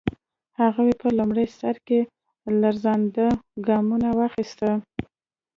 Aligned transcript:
هغوی 0.61 0.91
په 1.01 1.07
لومړي 1.17 1.45
سر 1.59 1.75
کې 1.87 1.99
لړزانده 2.61 3.27
ګامونه 3.67 4.07
واخیستل. 4.19 4.73